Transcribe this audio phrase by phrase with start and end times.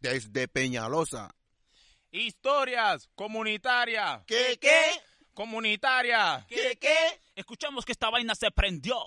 [0.00, 1.34] desde Peñalosa.
[2.10, 4.24] Historias comunitarias.
[4.26, 4.82] ¿Qué, qué?
[5.34, 6.44] Comunitaria.
[6.48, 6.96] ¿Qué, qué?
[7.36, 8.98] Escuchamos que esta vaina se prendió.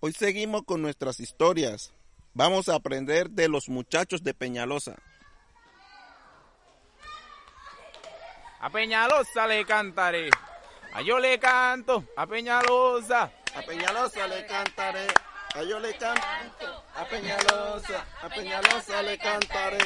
[0.00, 1.92] Hoy seguimos con nuestras historias.
[2.32, 4.96] Vamos a aprender de los muchachos de Peñalosa.
[8.60, 10.30] A Peñalosa le cantaré.
[10.92, 12.04] A yo le canto.
[12.16, 13.30] A Peñalosa.
[13.54, 15.06] A Peñalosa le cantaré.
[15.56, 16.84] A yo le canto.
[16.94, 18.04] A Peñalosa.
[18.22, 19.78] A Peñalosa le cantaré.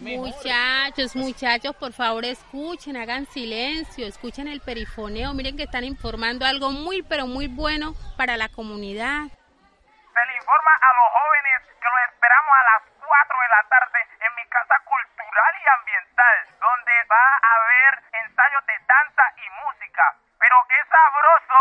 [0.00, 6.70] Muchachos, muchachos, por favor escuchen, hagan silencio, escuchen el perifoneo, miren que están informando algo
[6.70, 9.26] muy, pero muy bueno para la comunidad.
[9.26, 13.98] Se le informa a los jóvenes que los esperamos a las 4 de la tarde
[14.18, 17.92] en mi casa cultural y ambiental, donde va a haber
[18.24, 20.04] ensayos de danza y música.
[20.38, 21.58] Pero qué sabroso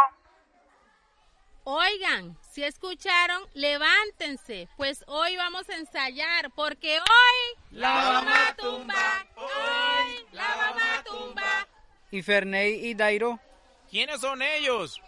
[1.69, 9.27] Oigan, si escucharon, levántense, pues hoy vamos a ensayar, porque hoy la vamos a tumbar,
[9.35, 11.67] hoy la vamos a tumbar.
[12.09, 13.41] ¿Y Ferney y Dairo?
[13.91, 15.01] ¿Quiénes son ellos?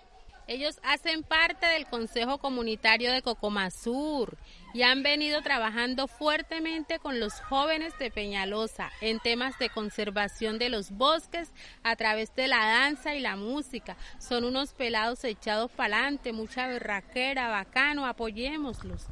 [0.50, 4.36] Ellos hacen parte del Consejo Comunitario de Cocomasur
[4.74, 10.70] y han venido trabajando fuertemente con los jóvenes de Peñalosa en temas de conservación de
[10.70, 11.52] los bosques
[11.84, 13.96] a través de la danza y la música.
[14.18, 19.06] Son unos pelados echados para adelante, mucha berraquera, bacano, apoyémoslos.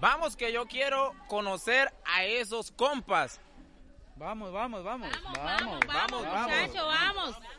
[0.00, 3.42] Vamos que yo quiero conocer a esos compas.
[4.16, 5.08] Vamos, vamos, vamos.
[5.34, 7.36] Vamos, vamos, vamos, muchachos, vamos.
[7.38, 7.57] Ve, ¿y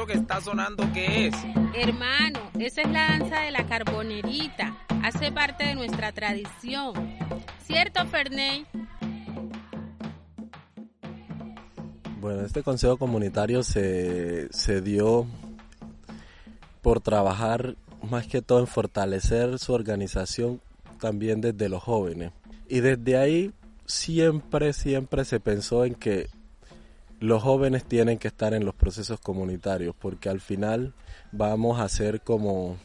[0.00, 1.34] eso que está sonando qué es?
[1.74, 4.74] Hermano, esa es la danza de la carbonerita.
[5.02, 6.94] Hace parte de nuestra tradición.
[7.66, 8.66] ¿Cierto, Ferney?
[12.18, 15.26] Bueno, este consejo comunitario se, se dio
[16.80, 20.62] por trabajar más que todo en fortalecer su organización
[20.98, 22.32] también desde los jóvenes.
[22.68, 23.52] Y desde ahí
[23.84, 26.28] siempre, siempre se pensó en que
[27.20, 30.94] los jóvenes tienen que estar en los procesos comunitarios porque al final
[31.32, 32.78] vamos a hacer como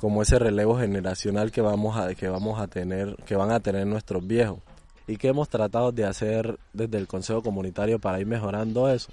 [0.00, 3.86] como ese relevo generacional que vamos a que vamos a tener que van a tener
[3.86, 4.60] nuestros viejos.
[5.08, 9.10] Y que hemos tratado de hacer desde el consejo comunitario para ir mejorando eso.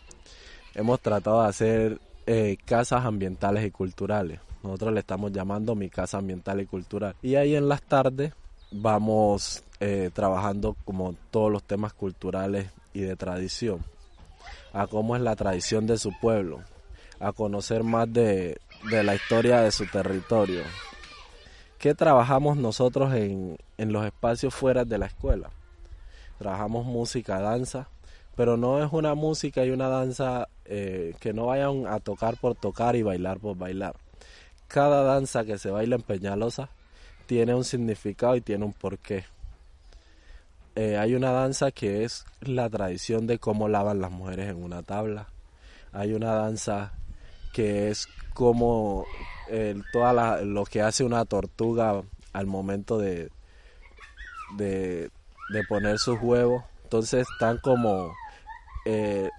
[0.75, 4.41] Hemos tratado de hacer eh, casas ambientales y culturales.
[4.61, 7.15] Nosotros le estamos llamando mi casa ambiental y cultural.
[7.21, 8.33] Y ahí en las tardes
[8.71, 13.79] vamos eh, trabajando como todos los temas culturales y de tradición
[14.75, 16.61] a cómo es la tradición de su pueblo,
[17.21, 18.59] a conocer más de,
[18.91, 20.63] de la historia de su territorio.
[21.79, 25.49] ¿Qué trabajamos nosotros en, en los espacios fuera de la escuela?
[26.39, 27.87] Trabajamos música, danza,
[28.35, 32.55] pero no es una música y una danza eh, que no vayan a tocar por
[32.55, 33.95] tocar y bailar por bailar.
[34.67, 36.67] Cada danza que se baila en Peñalosa
[37.27, 39.23] tiene un significado y tiene un porqué.
[40.75, 44.83] Eh, hay una danza que es la tradición de cómo lavan las mujeres en una
[44.83, 45.29] tabla.
[45.93, 46.91] Hay una danza
[47.53, 49.05] que es como
[49.49, 52.03] eh, toda la, lo que hace una tortuga
[52.33, 53.31] al momento de,
[54.57, 55.09] de,
[55.69, 56.63] poner sus huevos.
[56.83, 58.13] Entonces están como...
[58.85, 59.29] Eh,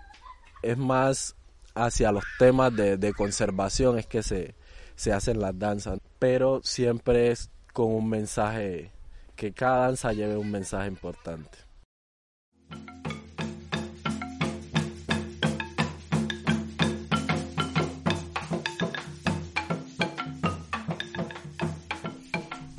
[0.62, 1.36] es más
[1.74, 4.54] hacia los temas de, de conservación es que se,
[4.94, 5.98] se hacen las danzas.
[6.18, 8.90] Pero siempre es con un mensaje
[9.36, 11.58] que cada danza lleve un mensaje importante.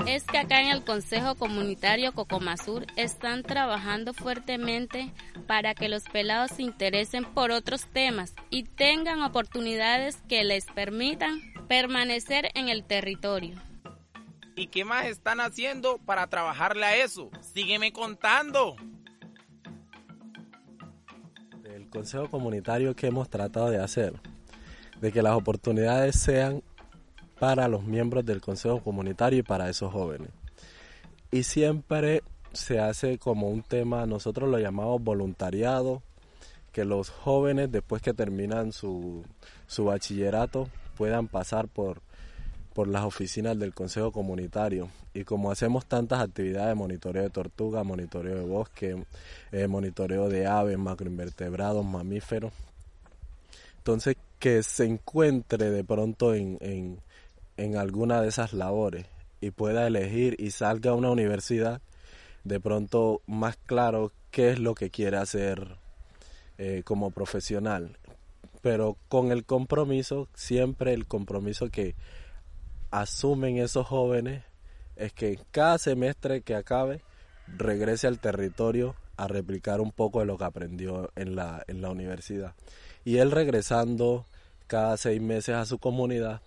[0.08, 5.14] Es que acá en el Consejo Comunitario Cocomasur están trabajando fuertemente
[5.46, 11.40] para que los pelados se interesen por otros temas y tengan oportunidades que les permitan
[11.68, 13.67] permanecer en el territorio.
[14.58, 17.30] ¿Y qué más están haciendo para trabajarle a eso?
[17.42, 18.76] Sígueme contando.
[21.64, 24.20] El consejo comunitario que hemos tratado de hacer,
[25.00, 26.64] de que las oportunidades sean
[27.40, 30.32] para los miembros del consejo comunitario y para esos jóvenes.
[31.30, 36.02] Y siempre se hace como un tema, nosotros lo llamamos voluntariado,
[36.72, 39.24] que los jóvenes después que terminan su,
[39.68, 42.07] su bachillerato puedan pasar por
[42.78, 44.88] por las oficinas del Consejo Comunitario.
[45.12, 49.04] Y como hacemos tantas actividades, monitoreo de tortuga, monitoreo de bosque,
[49.52, 52.54] eh, monitoreo de aves, macroinvertebrados, mamíferos,
[53.80, 57.00] entonces que se encuentre de pronto en, en,
[57.58, 59.08] en alguna de esas labores
[59.42, 61.82] y pueda elegir y salga a una universidad,
[62.44, 65.78] de pronto más claro qué es lo que quiere hacer
[66.60, 67.98] eh, como profesional.
[68.62, 71.96] Pero con el compromiso, siempre el compromiso que
[72.92, 74.44] asumen esos jóvenes
[74.96, 77.02] es que cada semestre que acabe
[77.58, 81.90] regrese al territorio a replicar un poco de lo que aprendió en la, en la
[81.90, 82.54] universidad.
[83.04, 84.26] Y él regresando
[84.68, 86.42] cada seis meses a su comunidad,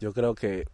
[0.00, 0.64] yo creo que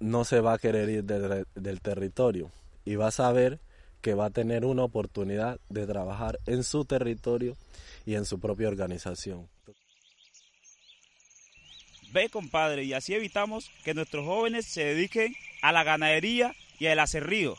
[0.00, 2.50] no se va a querer ir del territorio
[2.84, 3.60] y va a saber
[4.00, 7.56] que va a tener una oportunidad de trabajar en su territorio
[8.04, 9.48] y en su propia organización.
[12.14, 17.00] Ve, compadre, y así evitamos que nuestros jóvenes se dediquen a la ganadería y al
[17.00, 17.56] acerrío.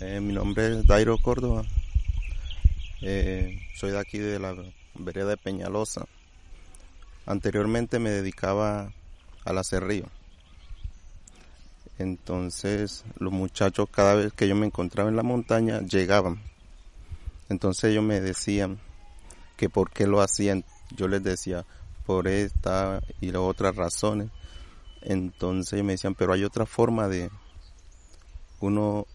[0.00, 1.62] Eh, mi nombre es Dairo Córdoba.
[3.02, 4.56] Eh, soy de aquí de la
[4.94, 6.08] vereda de Peñalosa.
[7.24, 8.92] Anteriormente me dedicaba
[9.44, 10.06] al acerrío.
[12.00, 16.42] Entonces los muchachos cada vez que yo me encontraba en la montaña llegaban.
[17.48, 18.80] Entonces ellos me decían
[19.56, 20.64] que por qué lo hacían.
[20.96, 21.64] Yo les decía
[22.06, 24.30] por esta y las otras razones.
[25.02, 27.30] Entonces me decían, pero hay otra forma de
[28.60, 29.06] uno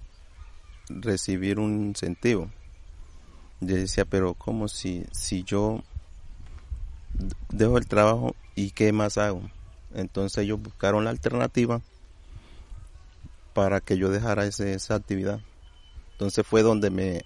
[0.90, 2.52] recibir un incentivo.
[3.60, 5.84] Yo decía, pero ¿cómo si, si yo
[7.50, 9.42] dejo el trabajo y qué más hago?
[9.94, 11.82] Entonces ellos buscaron la alternativa
[13.54, 15.40] para que yo dejara ese, esa actividad.
[16.12, 17.24] Entonces fue donde me,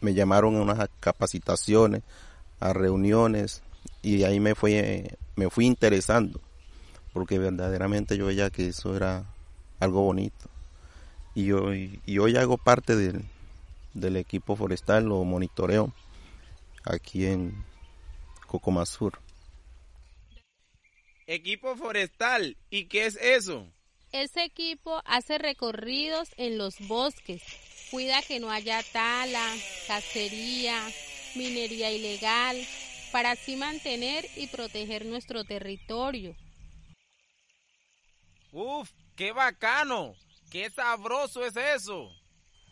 [0.00, 2.02] me llamaron a unas capacitaciones,
[2.60, 3.62] a reuniones
[4.02, 6.40] y ahí me fui, me fui interesando
[7.14, 9.24] porque verdaderamente yo veía que eso era
[9.78, 10.50] algo bonito.
[11.34, 13.24] Y hoy, y hoy hago parte del,
[13.94, 15.92] del equipo forestal, lo monitoreo
[16.84, 17.64] aquí en
[18.48, 19.20] Cocomasur.
[21.26, 23.66] Equipo forestal, ¿y qué es eso?
[24.12, 27.42] Ese equipo hace recorridos en los bosques,
[27.90, 29.44] cuida que no haya tala,
[29.86, 30.80] cacería,
[31.36, 32.56] minería ilegal,
[33.12, 36.34] para así mantener y proteger nuestro territorio.
[38.52, 38.90] ¡Uf!
[39.16, 40.14] ¡Qué bacano!
[40.50, 42.10] ¡Qué sabroso es eso!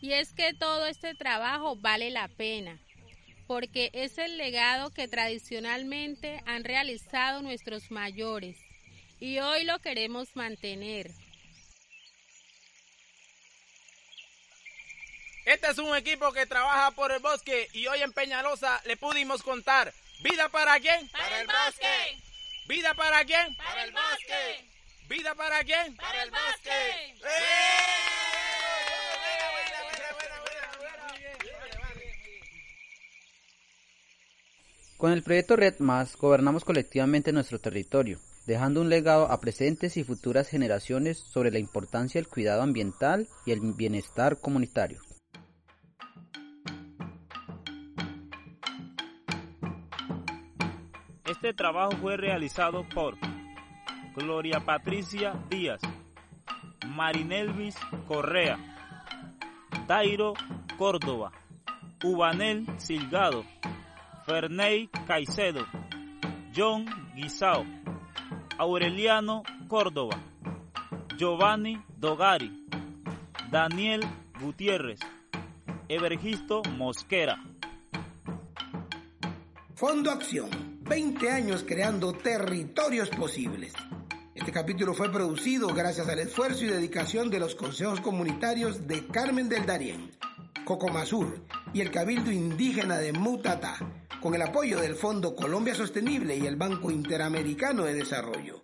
[0.01, 2.79] Y es que todo este trabajo vale la pena,
[3.47, 8.57] porque es el legado que tradicionalmente han realizado nuestros mayores
[9.19, 11.09] y hoy lo queremos mantener.
[15.45, 19.43] Este es un equipo que trabaja por el bosque y hoy en Peñalosa le pudimos
[19.43, 21.09] contar vida para quién?
[21.09, 22.17] Para el bosque.
[22.65, 23.53] Vida para quién?
[23.57, 24.69] Para el bosque.
[25.09, 25.97] ¿Vida para quién?
[25.97, 27.15] Para el bosque.
[34.95, 40.05] Con el proyecto Red Más gobernamos colectivamente nuestro territorio, dejando un legado a presentes y
[40.05, 45.01] futuras generaciones sobre la importancia del cuidado ambiental y el bienestar comunitario.
[51.43, 53.17] Este trabajo fue realizado por
[54.15, 55.81] Gloria Patricia Díaz,
[56.87, 57.75] Marinelvis
[58.07, 58.57] Correa,
[59.85, 60.35] Dairo
[60.77, 61.33] Córdoba,
[62.01, 63.43] Ubanel Silgado,
[64.25, 65.67] Ferney Caicedo,
[66.55, 67.65] John Guisao,
[68.57, 70.17] Aureliano Córdoba,
[71.17, 72.65] Giovanni Dogari,
[73.51, 73.99] Daniel
[74.39, 75.01] Gutiérrez,
[75.89, 77.35] Evergisto Mosquera.
[79.75, 83.71] Fondo Acción, 20 años creando territorios posibles.
[84.35, 89.47] Este capítulo fue producido gracias al esfuerzo y dedicación de los consejos comunitarios de Carmen
[89.47, 90.11] del Darién,
[90.65, 91.41] Cocomasur
[91.73, 93.77] y el Cabildo Indígena de Mutatá,
[94.21, 98.61] con el apoyo del Fondo Colombia Sostenible y el Banco Interamericano de Desarrollo.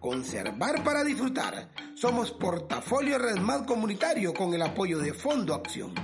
[0.00, 1.70] Conservar para disfrutar.
[1.94, 5.94] Somos portafolio Red Más Comunitario con el apoyo de Fondo Acción.